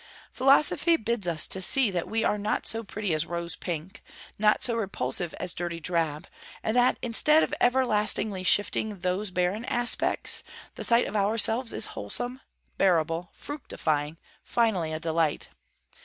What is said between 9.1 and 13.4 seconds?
barren aspects, the sight of ourselves is wholesome, bearable,